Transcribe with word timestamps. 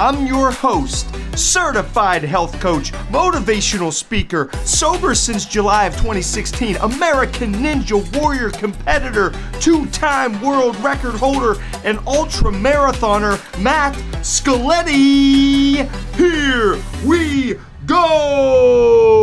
I'm 0.00 0.26
your 0.26 0.50
host, 0.50 1.14
certified 1.36 2.22
health 2.22 2.58
coach, 2.58 2.90
motivational 3.12 3.92
speaker, 3.92 4.48
sober 4.64 5.14
since 5.14 5.44
July 5.44 5.84
of 5.84 5.92
2016, 5.92 6.76
American 6.76 7.52
Ninja 7.52 8.00
Warrior 8.18 8.48
competitor, 8.48 9.34
two 9.60 9.84
time 9.88 10.40
world 10.40 10.74
record 10.76 11.16
holder, 11.16 11.62
and 11.84 11.98
ultra 12.06 12.50
marathoner, 12.50 13.36
Matt 13.62 13.92
Scaletti. 14.22 15.86
Here 16.16 16.78
we 17.06 17.58
go! 17.84 19.14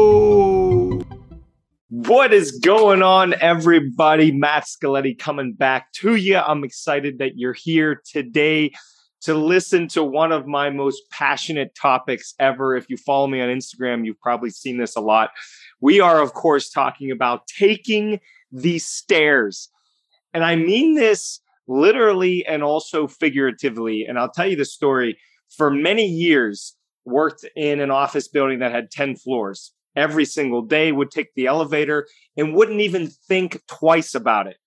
What 1.90 2.34
is 2.36 2.60
going 2.60 3.02
on, 3.02 3.34
everybody? 3.42 4.32
Matt 4.32 4.66
Scaletti 4.66 5.18
coming 5.18 5.54
back 5.54 5.92
to 5.94 6.14
you. 6.18 6.38
I'm 6.38 6.64
excited 6.64 7.18
that 7.18 7.36
you're 7.36 7.54
here 7.54 8.00
today 8.06 8.74
to 9.22 9.34
listen 9.34 9.88
to 9.90 10.04
one 10.04 10.32
of 10.32 10.48
my 10.48 10.70
most 10.70 11.02
passionate 11.12 11.76
topics 11.76 12.34
ever. 12.40 12.76
If 12.76 12.90
you 12.90 12.98
follow 12.98 13.28
me 13.28 13.42
on 13.42 13.50
Instagram, 13.50 14.06
you've 14.06 14.20
probably 14.20 14.50
seen 14.50 14.78
this 14.78 14.96
a 14.96 15.02
lot. 15.02 15.32
We 15.82 16.00
are, 16.00 16.22
of 16.22 16.34
course, 16.34 16.70
talking 16.70 17.12
about 17.12 17.48
taking 17.48 18.20
the 18.52 18.80
stairs. 18.80 19.70
And 20.34 20.44
I 20.44 20.56
mean 20.56 20.96
this 20.96 21.42
literally 21.68 22.46
and 22.46 22.64
also 22.64 23.08
figuratively. 23.08 24.06
And 24.06 24.18
I'll 24.18 24.32
tell 24.32 24.48
you 24.48 24.56
the 24.56 24.66
story. 24.66 25.18
For 25.56 25.72
many 25.72 26.06
years, 26.06 26.76
worked 27.06 27.46
in 27.56 27.80
an 27.80 27.90
office 27.90 28.28
building 28.28 28.60
that 28.60 28.72
had 28.72 28.92
10 28.92 29.16
floors. 29.16 29.74
Every 29.96 30.26
single 30.26 30.62
day 30.62 30.92
would 30.92 31.10
take 31.10 31.34
the 31.34 31.48
elevator 31.48 32.06
and 32.36 32.54
wouldn't 32.54 32.82
even 32.82 33.08
think 33.08 33.62
twice 33.68 34.14
about 34.14 34.48
it. 34.48 34.58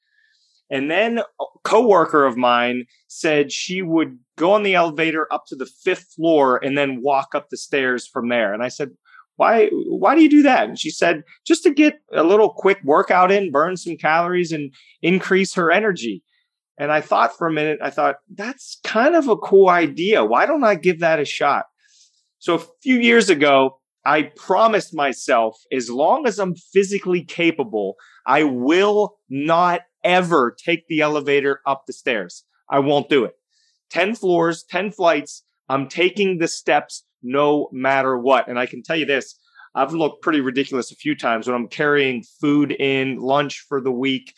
And 0.71 0.91
then 0.91 1.19
a 1.19 1.45
coworker 1.65 2.25
of 2.25 2.37
mine 2.37 2.85
said 3.09 3.51
she 3.51 3.83
would 3.83 4.19
go 4.39 4.53
on 4.53 4.63
the 4.63 4.75
elevator 4.75 5.27
up 5.33 5.45
to 5.49 5.57
the 5.57 5.67
fifth 5.67 6.13
floor 6.15 6.65
and 6.65 6.79
then 6.79 7.03
walk 7.03 7.35
up 7.35 7.49
the 7.51 7.57
stairs 7.57 8.07
from 8.07 8.29
there. 8.29 8.55
And 8.55 8.63
I 8.63 8.69
said, 8.69 8.91
why 9.37 9.71
why 9.89 10.15
do 10.15 10.23
you 10.23 10.29
do 10.29 10.43
that? 10.43 10.69
And 10.69 10.79
she 10.79 10.91
said, 10.91 11.25
just 11.47 11.63
to 11.63 11.73
get 11.73 12.01
a 12.13 12.23
little 12.23 12.53
quick 12.53 12.79
workout 12.85 13.33
in, 13.33 13.51
burn 13.51 13.77
some 13.77 13.97
calories 13.97 14.53
and 14.53 14.73
increase 15.03 15.55
her 15.55 15.73
energy. 15.73 16.23
And 16.79 16.93
I 16.93 17.01
thought 17.01 17.37
for 17.37 17.47
a 17.47 17.53
minute, 17.53 17.79
I 17.83 17.91
thought, 17.91 18.17
that's 18.35 18.79
kind 18.85 19.15
of 19.15 19.29
a 19.29 19.37
cool 19.37 19.69
idea. 19.69 20.25
Why 20.25 20.47
don't 20.47 20.65
I 20.65 20.75
give 20.75 21.01
that 21.01 21.21
a 21.21 21.25
shot? 21.25 21.67
So 22.39 22.55
a 22.55 22.63
few 22.83 22.97
years 22.97 23.29
ago, 23.29 23.81
I 24.07 24.31
promised 24.35 24.95
myself, 24.95 25.59
as 25.73 25.91
long 25.91 26.27
as 26.27 26.39
I'm 26.39 26.55
physically 26.55 27.23
capable, 27.23 27.97
I 28.27 28.45
will 28.45 29.19
not 29.29 29.83
ever 30.05 30.57
take 30.57 30.87
the 30.89 31.01
elevator 31.01 31.61
up 31.67 31.85
the 31.87 31.93
stairs. 31.93 32.45
I 32.69 32.79
won't 32.79 33.09
do 33.09 33.25
it. 33.25 33.35
10 33.91 34.15
floors, 34.15 34.65
10 34.69 34.93
flights. 34.93 35.45
I'm 35.69 35.89
taking 35.89 36.39
the 36.39 36.49
steps 36.49 37.05
no 37.23 37.69
matter 37.73 38.17
what. 38.17 38.49
And 38.49 38.59
I 38.59 38.67
can 38.67 38.83
tell 38.83 38.97
you 38.97 39.07
this 39.07 39.39
I've 39.75 39.93
looked 39.93 40.23
pretty 40.23 40.41
ridiculous 40.41 40.91
a 40.91 40.97
few 40.97 41.15
times 41.15 41.47
when 41.47 41.55
I'm 41.55 41.69
carrying 41.69 42.25
food 42.41 42.73
in, 42.73 43.19
lunch 43.19 43.65
for 43.69 43.81
the 43.81 43.93
week, 43.93 44.35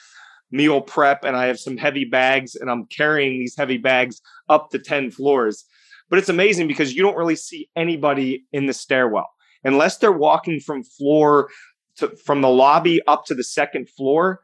meal 0.51 0.81
prep, 0.81 1.25
and 1.25 1.37
I 1.37 1.47
have 1.47 1.59
some 1.59 1.77
heavy 1.77 2.05
bags 2.05 2.55
and 2.55 2.71
I'm 2.71 2.87
carrying 2.87 3.39
these 3.39 3.57
heavy 3.57 3.79
bags 3.79 4.21
up 4.49 4.71
the 4.71 4.79
10 4.79 5.11
floors. 5.11 5.65
But 6.11 6.19
it's 6.19 6.29
amazing 6.29 6.69
because 6.69 6.95
you 6.95 7.03
don't 7.03 7.17
really 7.17 7.37
see 7.37 7.71
anybody 7.75 8.45
in 8.53 8.67
the 8.67 8.75
stairwell 8.75 9.31
unless 9.65 9.99
they're 9.99 10.13
walking 10.13 10.61
from 10.61 10.83
floor 10.83 11.49
to 11.97 12.09
from 12.17 12.41
the 12.41 12.49
lobby 12.49 13.01
up 13.07 13.25
to 13.27 13.35
the 13.35 13.45
second 13.45 13.89
floor 13.89 14.41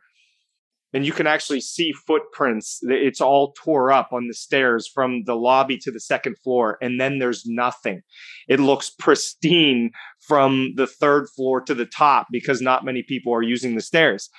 and 0.92 1.04
you 1.04 1.12
can 1.12 1.26
actually 1.26 1.60
see 1.60 1.92
footprints. 1.92 2.80
It's 2.82 3.20
all 3.20 3.52
tore 3.52 3.92
up 3.92 4.12
on 4.12 4.26
the 4.26 4.34
stairs 4.34 4.88
from 4.88 5.24
the 5.24 5.34
lobby 5.34 5.76
to 5.78 5.90
the 5.90 6.00
second 6.00 6.36
floor, 6.38 6.78
and 6.80 7.00
then 7.00 7.18
there's 7.18 7.44
nothing. 7.46 8.02
It 8.48 8.60
looks 8.60 8.90
pristine 8.90 9.90
from 10.26 10.72
the 10.76 10.86
third 10.86 11.28
floor 11.28 11.60
to 11.62 11.74
the 11.74 11.86
top 11.86 12.28
because 12.30 12.62
not 12.62 12.84
many 12.84 13.02
people 13.02 13.34
are 13.34 13.42
using 13.42 13.74
the 13.74 13.82
stairs. 13.82 14.30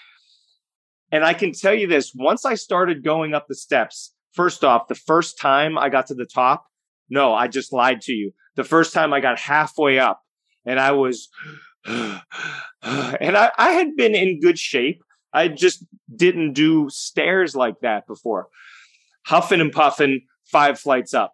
And 1.11 1.23
I 1.23 1.33
can 1.33 1.51
tell 1.51 1.73
you 1.73 1.87
this 1.87 2.13
once 2.15 2.45
I 2.45 2.55
started 2.55 3.03
going 3.03 3.33
up 3.33 3.47
the 3.47 3.55
steps, 3.55 4.13
first 4.33 4.63
off, 4.63 4.87
the 4.87 4.95
first 4.95 5.39
time 5.39 5.77
I 5.77 5.89
got 5.89 6.07
to 6.07 6.15
the 6.15 6.25
top, 6.25 6.65
no, 7.09 7.33
I 7.33 7.47
just 7.47 7.73
lied 7.73 8.01
to 8.01 8.11
you. 8.11 8.31
The 8.55 8.63
first 8.63 8.93
time 8.93 9.13
I 9.13 9.19
got 9.19 9.39
halfway 9.39 9.99
up 9.99 10.21
and 10.65 10.79
I 10.79 10.91
was, 10.91 11.29
and 11.85 12.21
I, 12.81 13.51
I 13.57 13.71
had 13.71 13.95
been 13.95 14.15
in 14.15 14.39
good 14.39 14.57
shape 14.57 15.03
I 15.33 15.47
just 15.47 15.85
didn't 16.13 16.53
do 16.53 16.89
stairs 16.89 17.55
like 17.55 17.79
that 17.81 18.07
before. 18.07 18.47
Huffing 19.25 19.61
and 19.61 19.71
puffing, 19.71 20.21
five 20.45 20.79
flights 20.79 21.13
up. 21.13 21.33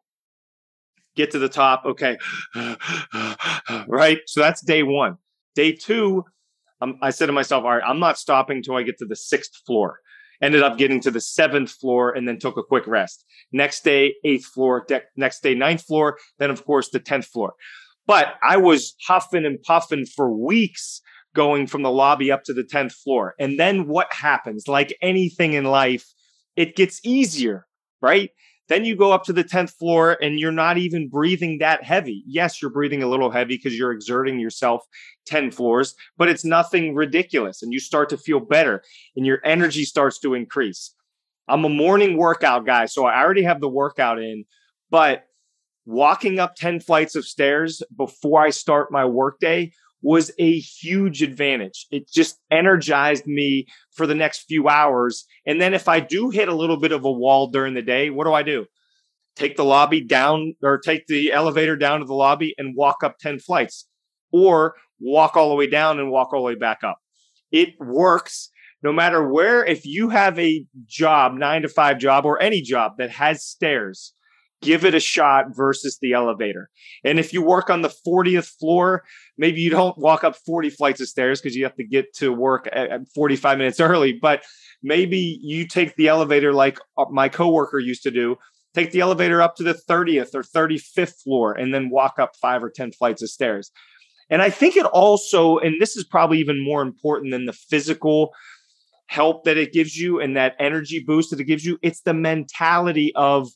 Get 1.16 1.32
to 1.32 1.40
the 1.40 1.50
top. 1.50 1.84
Okay. 1.86 2.18
right. 3.88 4.20
So 4.28 4.42
that's 4.42 4.62
day 4.62 4.84
one. 4.84 5.18
Day 5.56 5.72
two, 5.72 6.26
um, 6.82 6.98
I 7.02 7.12
said 7.12 7.28
to 7.28 7.32
myself, 7.32 7.64
all 7.64 7.72
right, 7.72 7.84
I'm 7.86 8.00
not 8.00 8.18
stopping 8.18 8.58
until 8.58 8.76
I 8.76 8.84
get 8.84 8.98
to 8.98 9.06
the 9.06 9.16
sixth 9.16 9.62
floor. 9.66 10.00
Ended 10.42 10.64
up 10.64 10.78
getting 10.78 11.00
to 11.02 11.12
the 11.12 11.22
seventh 11.22 11.72
floor 11.72 12.12
and 12.12 12.28
then 12.28 12.38
took 12.38 12.58
a 12.58 12.64
quick 12.64 12.86
rest. 12.88 13.24
Next 13.54 13.86
day, 13.86 14.16
eighth 14.26 14.46
floor. 14.46 14.84
De- 14.86 15.02
next 15.16 15.42
day, 15.42 15.56
ninth 15.56 15.84
floor. 15.84 16.18
Then, 16.40 16.50
of 16.50 16.66
course, 16.66 16.90
the 16.90 17.00
10th 17.00 17.28
floor. 17.28 17.54
But 18.06 18.36
I 18.48 18.58
was 18.58 18.96
huffing 19.08 19.46
and 19.46 19.62
puffing 19.64 20.06
for 20.06 20.30
weeks 20.30 21.02
going 21.36 21.68
from 21.68 21.84
the 21.84 21.92
lobby 21.92 22.32
up 22.32 22.44
to 22.46 22.54
the 22.54 22.64
10th 22.64 22.94
floor. 22.94 23.36
And 23.40 23.60
then 23.60 23.88
what 23.88 24.12
happens? 24.12 24.68
Like 24.68 24.98
anything 25.02 25.54
in 25.54 25.66
life, 25.66 26.08
it 26.56 26.76
gets 26.76 27.00
easier, 27.04 27.68
right? 28.02 28.32
Then 28.68 28.84
you 28.84 28.96
go 28.96 29.12
up 29.12 29.24
to 29.26 29.34
the 29.34 29.44
10th 29.44 29.72
floor 29.78 30.18
and 30.22 30.40
you're 30.40 30.52
not 30.52 30.80
even 30.80 31.08
breathing 31.08 31.60
that 31.60 31.84
heavy. 31.84 32.24
Yes, 32.26 32.62
you're 32.62 32.72
breathing 32.72 33.04
a 33.04 33.08
little 33.08 33.30
heavy 33.30 33.58
because 33.58 33.78
you're 33.78 33.92
exerting 33.92 34.40
yourself 34.40 34.82
10 35.28 35.52
floors, 35.52 35.94
but 36.18 36.30
it's 36.30 36.44
nothing 36.44 36.96
ridiculous. 36.96 37.62
And 37.62 37.72
you 37.72 37.80
start 37.80 38.10
to 38.10 38.18
feel 38.18 38.40
better 38.40 38.82
and 39.16 39.26
your 39.26 39.40
energy 39.46 39.86
starts 39.86 40.18
to 40.20 40.34
increase. 40.34 40.96
I'm 41.48 41.64
a 41.64 41.70
morning 41.70 42.18
workout 42.18 42.66
guy, 42.66 42.88
so 42.88 43.06
I 43.06 43.22
already 43.22 43.44
have 43.44 43.62
the 43.62 43.70
workout 43.70 44.18
in, 44.18 44.46
but 44.90 45.26
walking 45.86 46.40
up 46.40 46.56
10 46.56 46.80
flights 46.80 47.16
of 47.16 47.26
stairs 47.26 47.84
before 47.96 48.42
I 48.42 48.50
start 48.50 48.92
my 48.92 49.06
workday 49.06 49.72
was 50.06 50.32
a 50.38 50.60
huge 50.60 51.24
advantage. 51.24 51.88
It 51.90 52.08
just 52.08 52.38
energized 52.52 53.26
me 53.26 53.66
for 53.92 54.06
the 54.06 54.14
next 54.14 54.44
few 54.44 54.70
hours. 54.70 55.26
And 55.48 55.60
then 55.60 55.74
if 55.74 55.88
I 55.88 56.00
do 56.00 56.30
hit 56.30 56.48
a 56.48 56.54
little 56.54 56.78
bit 56.78 56.92
of 56.92 57.04
a 57.06 57.12
wall 57.12 57.48
during 57.48 57.74
the 57.74 57.82
day, 57.82 58.12
what 58.12 58.26
do 58.26 58.34
I 58.34 58.44
do? 58.44 58.68
Take 59.36 59.58
the 59.58 59.66
lobby 59.66 60.02
down 60.02 60.54
or 60.62 60.78
take 60.78 61.08
the 61.08 61.34
elevator 61.34 61.76
down 61.76 62.02
to 62.02 62.06
the 62.06 62.14
lobby 62.14 62.54
and 62.60 62.76
walk 62.76 63.04
up 63.04 63.18
10 63.18 63.40
flights 63.40 63.88
or 64.32 64.76
walk 65.00 65.36
all 65.36 65.50
the 65.50 65.56
way 65.56 65.68
down 65.68 66.00
and 66.00 66.12
walk 66.12 66.34
all 66.34 66.42
the 66.42 66.46
way 66.46 66.56
back 66.56 66.84
up. 66.84 67.00
It 67.52 67.70
works 67.80 68.52
no 68.84 68.94
matter 68.94 69.28
where. 69.28 69.66
If 69.66 69.88
you 69.88 70.10
have 70.10 70.38
a 70.38 70.68
job, 70.86 71.34
nine 71.34 71.64
to 71.64 71.68
five 71.68 71.98
job 71.98 72.26
or 72.26 72.40
any 72.40 72.62
job 72.62 72.98
that 73.00 73.10
has 73.10 73.44
stairs, 73.44 74.14
give 74.66 74.84
it 74.84 74.96
a 74.96 75.00
shot 75.00 75.56
versus 75.56 75.98
the 76.02 76.14
elevator. 76.14 76.70
And 77.04 77.20
if 77.20 77.32
you 77.32 77.42
work 77.42 77.70
on 77.70 77.82
the 77.82 77.94
40th 78.06 78.50
floor, 78.60 79.04
maybe 79.38 79.62
you 79.62 79.70
don't 79.70 79.98
walk 79.98 80.24
up 80.24 80.36
40 80.36 80.72
flights 80.72 81.00
of 81.00 81.08
stairs 81.08 81.40
because 81.40 81.56
you 81.56 81.64
have 81.64 81.76
to 81.76 81.84
get 81.86 82.14
to 82.16 82.34
work 82.34 82.68
at 82.72 83.02
45 83.14 83.58
minutes 83.58 83.80
early, 83.80 84.18
but 84.20 84.44
maybe 84.84 85.40
you 85.42 85.68
take 85.68 85.96
the 85.96 86.08
elevator 86.08 86.52
like 86.52 86.80
uh, 86.98 87.06
my 87.12 87.30
coworker 87.30 87.80
used 87.80 88.04
to 88.04 88.12
do. 88.12 88.36
Take 88.74 88.92
the 88.92 89.00
elevator 89.00 89.42
up 89.42 89.56
to 89.56 89.64
the 89.64 89.78
30th 89.90 90.36
or 90.36 90.44
35th 90.44 91.24
floor 91.24 91.54
and 91.54 91.74
then 91.74 91.90
walk 91.90 92.16
up 92.20 92.36
five 92.42 92.62
or 92.62 92.70
10 92.70 92.92
flights 92.92 93.22
of 93.22 93.30
stairs. 93.30 93.72
And 94.30 94.42
I 94.42 94.50
think 94.50 94.76
it 94.76 94.86
also, 94.88 95.60
and 95.60 95.80
this 95.80 95.96
is 95.96 96.04
probably 96.04 96.40
even 96.40 96.64
more 96.64 96.82
important 96.82 97.32
than 97.32 97.46
the 97.46 97.54
physical 97.54 98.34
help 99.08 99.44
that 99.46 99.56
it 99.56 99.72
gives 99.72 99.96
you 99.96 100.20
and 100.20 100.36
that 100.36 100.56
energy 100.60 101.04
boost 101.06 101.30
that 101.30 101.40
it 101.40 101.46
gives 101.46 101.64
you, 101.64 101.78
it's 101.82 102.02
the 102.02 102.14
mentality 102.14 103.14
of 103.16 103.50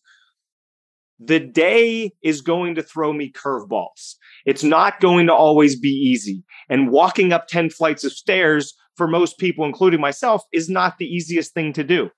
the 1.20 1.40
day 1.40 2.14
is 2.24 2.42
going 2.42 2.76
to 2.76 2.84
throw 2.84 3.12
me 3.12 3.32
curveballs. 3.32 4.16
It's 4.46 4.64
not 4.64 5.02
going 5.02 5.28
to 5.28 5.34
always 5.34 5.78
be 5.78 5.90
easy. 5.90 6.44
And 6.70 6.92
walking 6.92 7.34
up 7.34 7.48
10 7.48 7.70
flights 7.72 8.04
of 8.04 8.14
stairs 8.14 8.74
for 8.96 9.08
most 9.08 9.38
people, 9.38 9.66
including 9.66 10.00
myself, 10.00 10.44
is 10.54 10.70
not 10.70 10.98
the 10.98 11.06
easiest 11.06 11.54
thing 11.54 11.74
to 11.74 11.84
do. 11.84 12.10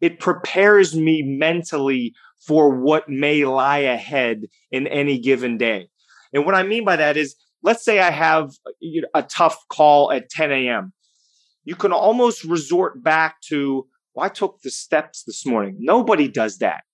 It 0.00 0.20
prepares 0.20 0.96
me 0.96 1.22
mentally 1.22 2.14
for 2.46 2.80
what 2.80 3.08
may 3.08 3.44
lie 3.44 3.78
ahead 3.78 4.46
in 4.70 4.86
any 4.86 5.18
given 5.18 5.58
day. 5.58 5.88
And 6.32 6.46
what 6.46 6.54
I 6.54 6.62
mean 6.62 6.84
by 6.84 6.96
that 6.96 7.18
is, 7.18 7.36
let's 7.62 7.84
say 7.84 7.98
I 7.98 8.10
have 8.10 8.50
a 9.14 9.22
tough 9.22 9.58
call 9.68 10.10
at 10.12 10.30
10 10.30 10.50
a.m. 10.50 10.94
You 11.64 11.74
can 11.74 11.92
almost 11.92 12.44
resort 12.44 13.02
back 13.02 13.42
to, 13.48 13.86
well, 14.14 14.24
I 14.24 14.30
took 14.30 14.62
the 14.62 14.70
steps 14.70 15.24
this 15.26 15.44
morning. 15.44 15.76
Nobody 15.78 16.28
does 16.28 16.58
that. 16.58 16.84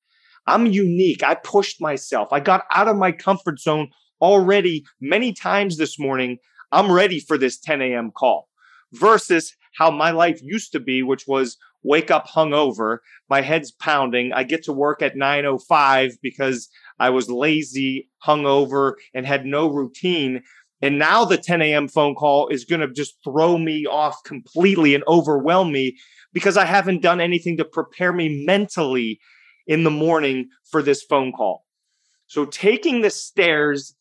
I'm 0.46 0.66
unique. 0.66 1.22
I 1.22 1.34
pushed 1.34 1.81
myself. 1.81 2.28
I 2.32 2.40
got 2.40 2.64
out 2.72 2.88
of 2.88 2.96
my 2.96 3.12
comfort 3.12 3.58
zone 3.60 3.88
already 4.20 4.84
many 5.00 5.32
times 5.32 5.76
this 5.76 5.98
morning. 5.98 6.38
I'm 6.72 6.90
ready 6.90 7.20
for 7.20 7.38
this 7.38 7.58
10 7.58 7.82
a.m. 7.82 8.10
call 8.10 8.48
versus 8.93 9.54
how 9.76 9.90
my 9.90 10.10
life 10.10 10.40
used 10.43 10.72
to 10.72 10.81
be, 10.81 11.02
which 11.02 11.26
was 11.26 11.56
wake 11.82 12.10
up 12.10 12.26
hungover, 12.26 12.98
my 13.31 13.40
head's 13.40 13.70
pounding. 13.70 14.32
I 14.32 14.43
get 14.43 14.64
to 14.64 14.72
work 14.72 15.02
at 15.02 15.14
9:05 15.14 16.14
because 16.20 16.69
I 16.98 17.10
was 17.10 17.31
lazy, 17.31 18.10
hungover, 18.26 18.94
and 19.14 19.26
had 19.26 19.46
no 19.46 19.69
routine. 19.69 20.43
And 20.82 20.98
now 20.98 21.25
the 21.25 21.38
10 21.38 21.62
a.m. 21.62 21.88
phone 21.88 22.14
call 22.14 22.48
is 22.48 22.64
going 22.64 22.81
to 22.81 22.93
just 22.93 23.16
throw 23.25 23.56
me 23.56 23.87
off 23.87 24.16
completely 24.25 24.94
and 24.94 25.04
overwhelm 25.08 25.72
me 25.72 25.96
because 26.34 26.56
I 26.56 26.66
haven't 26.66 27.02
done 27.02 27.20
anything 27.20 27.56
to 27.56 27.64
prepare 27.64 28.12
me 28.12 28.44
mentally 28.44 29.19
in 29.67 29.85
the 29.85 29.91
morning 29.91 30.49
for 30.65 30.83
this 30.83 31.03
phone 31.03 31.33
call. 31.33 31.65
So 32.27 32.45
taking 32.45 33.01
the 33.01 33.11
stairs 33.11 33.95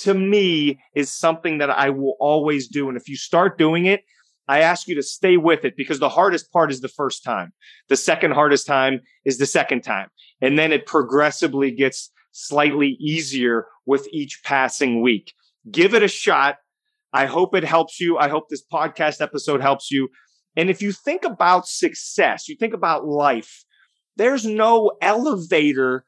to 0.00 0.14
me 0.14 0.80
is 0.94 1.12
something 1.12 1.58
that 1.58 1.70
I 1.70 1.90
will 1.90 2.16
always 2.20 2.68
do. 2.68 2.88
And 2.88 2.96
if 2.96 3.08
you 3.08 3.16
start 3.16 3.58
doing 3.58 3.86
it, 3.86 4.02
I 4.46 4.60
ask 4.60 4.88
you 4.88 4.94
to 4.94 5.02
stay 5.02 5.36
with 5.36 5.64
it 5.64 5.76
because 5.76 5.98
the 5.98 6.08
hardest 6.08 6.50
part 6.52 6.70
is 6.70 6.80
the 6.80 6.88
first 6.88 7.22
time. 7.22 7.52
The 7.88 7.96
second 7.96 8.32
hardest 8.32 8.66
time 8.66 9.00
is 9.24 9.38
the 9.38 9.46
second 9.46 9.82
time. 9.82 10.08
And 10.40 10.58
then 10.58 10.72
it 10.72 10.86
progressively 10.86 11.70
gets 11.70 12.10
slightly 12.32 12.96
easier 13.00 13.66
with 13.84 14.08
each 14.10 14.40
passing 14.44 15.02
week. 15.02 15.34
Give 15.70 15.94
it 15.94 16.02
a 16.02 16.08
shot. 16.08 16.56
I 17.12 17.26
hope 17.26 17.54
it 17.54 17.64
helps 17.64 18.00
you. 18.00 18.16
I 18.18 18.28
hope 18.28 18.48
this 18.48 18.64
podcast 18.72 19.20
episode 19.20 19.60
helps 19.60 19.90
you. 19.90 20.08
And 20.56 20.70
if 20.70 20.80
you 20.80 20.92
think 20.92 21.24
about 21.24 21.68
success, 21.68 22.48
you 22.48 22.56
think 22.56 22.74
about 22.74 23.06
life, 23.06 23.64
there's 24.18 24.44
no 24.44 24.92
elevator 25.00 26.04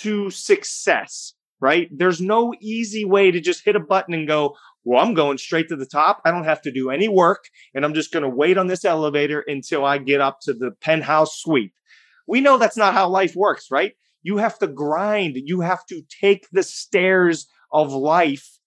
to 0.00 0.30
success, 0.30 1.34
right? 1.60 1.88
There's 1.92 2.20
no 2.20 2.54
easy 2.60 3.04
way 3.04 3.30
to 3.30 3.40
just 3.40 3.64
hit 3.64 3.76
a 3.76 3.80
button 3.80 4.14
and 4.14 4.26
go, 4.26 4.56
well, 4.84 5.04
I'm 5.04 5.14
going 5.14 5.38
straight 5.38 5.68
to 5.68 5.76
the 5.76 5.86
top. 5.86 6.22
I 6.24 6.30
don't 6.30 6.44
have 6.44 6.62
to 6.62 6.72
do 6.72 6.90
any 6.90 7.08
work. 7.08 7.44
And 7.74 7.84
I'm 7.84 7.94
just 7.94 8.12
going 8.12 8.22
to 8.22 8.28
wait 8.28 8.56
on 8.58 8.66
this 8.66 8.84
elevator 8.84 9.44
until 9.46 9.84
I 9.84 9.98
get 9.98 10.20
up 10.20 10.40
to 10.42 10.54
the 10.54 10.70
penthouse 10.80 11.38
suite. 11.38 11.72
We 12.26 12.40
know 12.40 12.58
that's 12.58 12.76
not 12.76 12.94
how 12.94 13.08
life 13.08 13.36
works, 13.36 13.70
right? 13.70 13.92
You 14.22 14.38
have 14.38 14.58
to 14.58 14.66
grind. 14.66 15.36
You 15.36 15.60
have 15.60 15.84
to 15.86 16.02
take 16.20 16.48
the 16.50 16.62
stairs 16.62 17.46
of 17.70 17.92
life 17.92 18.58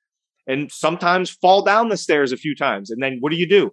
and 0.48 0.72
sometimes 0.72 1.30
fall 1.30 1.64
down 1.64 1.90
the 1.90 1.98
stairs 1.98 2.32
a 2.32 2.38
few 2.38 2.56
times. 2.56 2.92
And 2.92 3.02
then 3.02 3.18
what 3.20 3.32
do 3.32 3.38
you 3.38 3.48
do? 3.48 3.72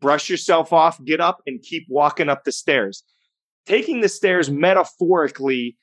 Brush 0.00 0.28
yourself 0.28 0.72
off, 0.72 1.02
get 1.04 1.20
up, 1.20 1.42
and 1.46 1.62
keep 1.62 1.86
walking 1.88 2.28
up 2.28 2.44
the 2.44 2.52
stairs 2.52 3.04
taking 3.68 4.00
the 4.00 4.08
stairs 4.08 4.50
metaphorically 4.50 5.76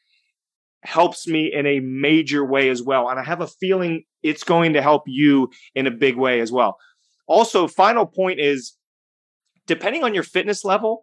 helps 0.81 1.27
me 1.27 1.51
in 1.53 1.67
a 1.67 1.79
major 1.81 2.43
way 2.43 2.69
as 2.69 2.81
well. 2.81 3.09
And 3.09 3.19
I 3.19 3.23
have 3.23 3.41
a 3.41 3.47
feeling 3.47 4.03
it's 4.23 4.43
going 4.43 4.73
to 4.73 4.81
help 4.81 5.03
you 5.05 5.49
in 5.75 5.85
a 5.85 5.91
big 5.91 6.17
way 6.17 6.39
as 6.39 6.51
well. 6.51 6.77
Also, 7.27 7.67
final 7.67 8.07
point 8.07 8.39
is 8.39 8.75
depending 9.67 10.03
on 10.03 10.15
your 10.15 10.23
fitness 10.23 10.65
level, 10.65 11.01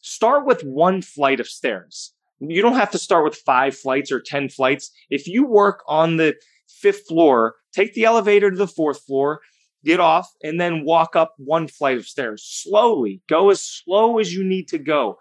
start 0.00 0.46
with 0.46 0.62
one 0.62 1.02
flight 1.02 1.40
of 1.40 1.46
stairs. 1.46 2.14
You 2.40 2.62
don't 2.62 2.76
have 2.76 2.90
to 2.92 2.98
start 2.98 3.24
with 3.24 3.36
five 3.36 3.76
flights 3.76 4.10
or 4.10 4.20
10 4.20 4.48
flights. 4.48 4.90
If 5.10 5.26
you 5.26 5.46
work 5.46 5.82
on 5.88 6.16
the 6.16 6.34
fifth 6.68 7.06
floor, 7.06 7.56
take 7.74 7.92
the 7.92 8.04
elevator 8.04 8.50
to 8.50 8.56
the 8.56 8.66
fourth 8.66 9.02
floor, 9.04 9.40
get 9.84 10.00
off, 10.00 10.30
and 10.42 10.58
then 10.60 10.84
walk 10.84 11.16
up 11.16 11.34
one 11.36 11.68
flight 11.68 11.98
of 11.98 12.06
stairs 12.06 12.42
slowly. 12.46 13.20
Go 13.28 13.50
as 13.50 13.60
slow 13.60 14.18
as 14.18 14.32
you 14.32 14.44
need 14.44 14.68
to 14.68 14.78
go. 14.78 15.18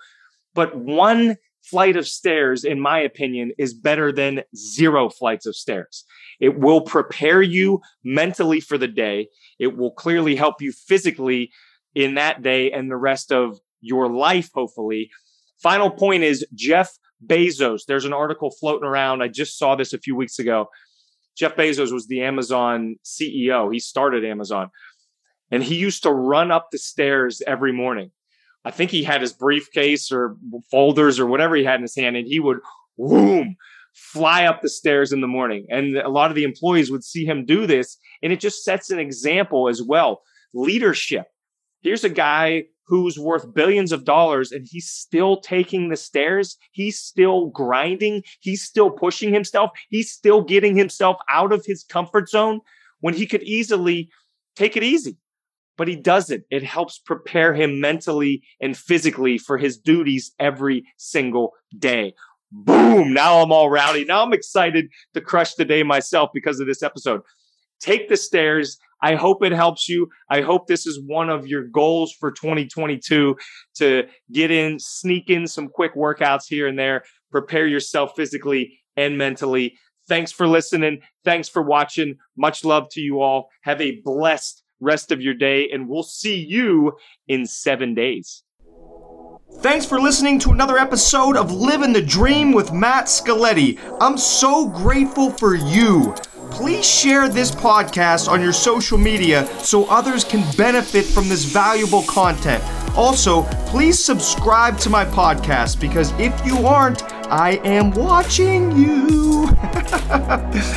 But 0.58 0.76
one 0.76 1.38
flight 1.62 1.96
of 1.96 2.08
stairs, 2.08 2.64
in 2.64 2.80
my 2.80 2.98
opinion, 2.98 3.52
is 3.60 3.76
better 3.76 4.12
than 4.12 4.42
zero 4.56 5.08
flights 5.08 5.46
of 5.46 5.56
stairs. 5.56 6.04
It 6.40 6.58
will 6.58 6.82
prepare 6.82 7.44
you 7.44 7.82
mentally 8.04 8.60
for 8.60 8.76
the 8.76 8.88
day. 8.88 9.28
It 9.60 9.78
will 9.78 9.92
clearly 9.92 10.36
help 10.36 10.60
you 10.60 10.72
physically 10.72 11.52
in 11.94 12.16
that 12.16 12.42
day 12.42 12.72
and 12.72 12.90
the 12.90 12.98
rest 12.98 13.32
of 13.32 13.60
your 13.82 14.10
life, 14.10 14.50
hopefully. 14.52 15.12
Final 15.62 15.92
point 15.92 16.24
is 16.24 16.44
Jeff 16.56 16.90
Bezos. 17.24 17.86
There's 17.88 18.06
an 18.06 18.14
article 18.14 18.50
floating 18.50 18.88
around. 18.88 19.22
I 19.22 19.28
just 19.28 19.60
saw 19.60 19.76
this 19.76 19.94
a 19.94 20.00
few 20.00 20.16
weeks 20.16 20.40
ago. 20.40 20.70
Jeff 21.38 21.56
Bezos 21.56 21.92
was 21.92 22.08
the 22.08 22.24
Amazon 22.24 22.96
CEO. 23.06 23.72
He 23.72 23.78
started 23.78 24.26
Amazon 24.26 24.72
and 25.52 25.64
he 25.64 25.76
used 25.76 26.02
to 26.02 26.12
run 26.12 26.50
up 26.50 26.70
the 26.72 26.80
stairs 26.80 27.44
every 27.46 27.72
morning. 27.72 28.10
I 28.68 28.72
think 28.72 28.92
he 28.92 29.02
had 29.02 29.22
his 29.22 29.32
briefcase 29.32 30.12
or 30.12 30.36
folders 30.70 31.22
or 31.22 31.26
whatever 31.26 31.56
he 31.56 31.64
had 31.64 31.76
in 31.76 31.84
his 31.84 31.96
hand, 31.96 32.18
and 32.18 32.28
he 32.28 32.42
would 32.42 32.60
boom 32.98 33.56
fly 33.94 34.44
up 34.44 34.62
the 34.62 34.68
stairs 34.68 35.14
in 35.14 35.22
the 35.22 35.28
morning. 35.28 35.66
And 35.70 35.96
a 35.96 36.10
lot 36.10 36.30
of 36.32 36.36
the 36.36 36.44
employees 36.44 36.92
would 36.92 37.06
see 37.06 37.24
him 37.24 37.46
do 37.46 37.66
this, 37.66 37.98
and 38.22 38.34
it 38.34 38.42
just 38.42 38.66
sets 38.66 38.90
an 38.90 39.00
example 39.00 39.70
as 39.70 39.82
well. 39.82 40.22
Leadership. 40.54 41.28
Here's 41.80 42.04
a 42.04 42.10
guy 42.10 42.66
who's 42.88 43.18
worth 43.18 43.54
billions 43.54 43.94
of 43.94 44.04
dollars 44.04 44.52
and 44.52 44.68
he's 44.70 44.90
still 44.90 45.40
taking 45.40 45.88
the 45.88 45.96
stairs. 45.96 46.58
He's 46.72 47.00
still 47.00 47.48
grinding. 47.48 48.24
He's 48.42 48.64
still 48.64 48.90
pushing 48.90 49.34
himself. 49.34 49.72
He's 49.90 50.12
still 50.12 50.42
getting 50.42 50.76
himself 50.76 51.18
out 51.30 51.54
of 51.54 51.66
his 51.66 51.84
comfort 51.84 52.30
zone 52.30 52.62
when 53.00 53.14
he 53.14 53.28
could 53.28 53.44
easily 53.44 54.10
take 54.56 54.76
it 54.76 54.84
easy 54.84 55.18
but 55.78 55.88
he 55.88 55.96
doesn't. 55.96 56.44
It 56.50 56.64
helps 56.64 57.00
prepare 57.00 57.54
him 57.54 57.80
mentally 57.80 58.44
and 58.60 58.76
physically 58.76 59.38
for 59.38 59.58
his 59.58 59.78
duties 59.78 60.32
every 60.40 60.84
single 60.98 61.54
day. 61.78 62.14
Boom. 62.52 63.14
Now 63.14 63.42
I'm 63.42 63.52
all 63.52 63.70
rowdy. 63.70 64.06
Now 64.06 64.24
I'm 64.24 64.34
excited 64.34 64.88
to 65.14 65.22
crush 65.22 65.56
the 65.56 65.66
day 65.66 65.84
myself 65.84 66.30
because 66.34 66.60
of 66.60 66.68
this 66.68 66.82
episode. 66.82 67.22
Take 67.80 68.10
the 68.10 68.18
stairs. 68.18 68.78
I 69.02 69.16
hope 69.16 69.44
it 69.44 69.52
helps 69.52 69.88
you. 69.88 70.08
I 70.30 70.42
hope 70.42 70.68
this 70.68 70.88
is 70.88 71.00
one 71.06 71.30
of 71.30 71.46
your 71.46 71.64
goals 71.64 72.14
for 72.20 72.32
2022 72.32 73.36
to 73.76 74.04
get 74.32 74.50
in, 74.50 74.80
sneak 74.80 75.30
in 75.30 75.46
some 75.46 75.68
quick 75.68 75.96
workouts 75.96 76.46
here 76.48 76.68
and 76.68 76.80
there, 76.80 77.04
prepare 77.32 77.68
yourself 77.68 78.14
physically 78.16 78.80
and 78.96 79.18
mentally. 79.18 79.76
Thanks 80.08 80.32
for 80.32 80.48
listening. 80.48 81.02
Thanks 81.24 81.50
for 81.50 81.62
watching. 81.62 82.16
Much 82.38 82.64
love 82.64 82.88
to 82.92 83.02
you 83.02 83.22
all. 83.22 83.50
Have 83.64 83.82
a 83.82 84.00
blessed 84.04 84.64
rest 84.80 85.12
of 85.12 85.22
your 85.22 85.34
day, 85.34 85.70
and 85.70 85.88
we'll 85.88 86.04
see 86.04 86.38
you 86.38 86.98
in 87.28 87.46
seven 87.46 87.94
days. 87.94 88.44
Thanks 89.62 89.86
for 89.86 90.00
listening 90.00 90.40
to 90.40 90.52
another 90.52 90.78
episode 90.78 91.36
of 91.36 91.52
Living 91.52 91.92
the 91.92 92.02
Dream 92.02 92.52
with 92.52 92.72
Matt 92.74 93.06
Scaletti. 93.06 93.80
I'm 94.00 94.18
so 94.18 94.68
grateful 94.68 95.32
for 95.32 95.56
you. 95.56 96.14
Please 96.52 96.88
share 96.88 97.28
this 97.28 97.52
podcast 97.52 98.30
on 98.30 98.42
your 98.42 98.54
social 98.54 98.98
media 98.98 99.48
so 99.60 99.86
others 99.86 100.24
can 100.24 100.44
benefit 100.58 101.06
from 101.06 101.28
this 101.28 101.44
valuable 101.44 102.04
content. 102.04 102.64
Also, 102.96 103.44
please 103.68 104.04
subscribe 104.04 104.78
to 104.80 104.90
my 104.90 105.06
podcast 105.06 105.80
because 105.80 106.12
if 106.20 106.34
you 106.46 106.66
aren't, 106.66 107.04
I 107.32 107.60
am 107.64 107.92
watching 107.92 108.76
you. 108.78 109.48